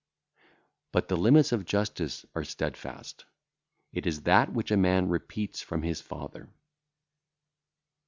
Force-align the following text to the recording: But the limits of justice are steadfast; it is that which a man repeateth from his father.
But 0.91 1.09
the 1.09 1.15
limits 1.15 1.51
of 1.51 1.63
justice 1.63 2.25
are 2.33 2.43
steadfast; 2.43 3.25
it 3.93 4.07
is 4.07 4.23
that 4.23 4.51
which 4.51 4.71
a 4.71 4.75
man 4.75 5.09
repeateth 5.09 5.61
from 5.61 5.83
his 5.83 6.01
father. 6.01 6.49